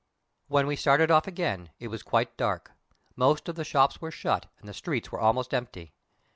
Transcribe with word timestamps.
When 0.47 0.65
we 0.65 0.75
started 0.75 1.11
off 1.11 1.27
again, 1.27 1.69
it 1.77 1.89
was 1.89 2.01
quite 2.01 2.35
dark. 2.35 2.71
Most 3.15 3.47
of 3.47 3.53
the 3.53 3.63
shops 3.63 4.01
were 4.01 4.09
shut, 4.09 4.47
and 4.57 4.67
the 4.67 4.73
streets 4.73 5.11
were 5.11 5.19
almost 5.19 5.53
empty. 5.53 5.93